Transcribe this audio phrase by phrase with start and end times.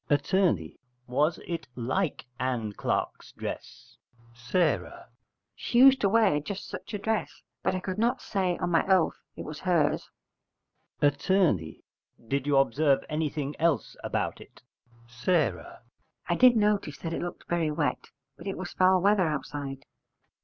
[0.09, 0.31] Att.
[1.05, 3.97] Was it like Ann Clark's dress?
[4.51, 4.55] S.
[5.53, 8.83] She used to wear just such a dress: but I could not say on my
[8.87, 10.09] oath it was hers.
[11.03, 11.27] Att.
[11.27, 14.63] Did you observe anything else about it?
[15.07, 15.27] S.
[15.27, 18.07] I did notice that it looked very wet:
[18.37, 19.85] but it was foul weather outside.